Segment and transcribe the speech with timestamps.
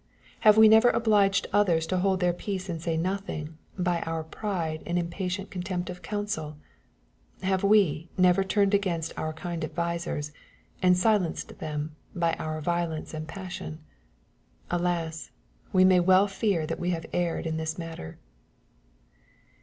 [0.39, 4.81] Have we never obliged others to hold their peace and say nothing, by our pride
[4.87, 6.57] and impatient con tempt of counsel?
[7.43, 10.31] Have we never turned against our kind advisers,
[10.81, 13.77] and silenced them by 'our violence and passion?
[14.71, 15.29] Alas
[15.71, 18.17] 1 we may well fear that we have erred in this matter.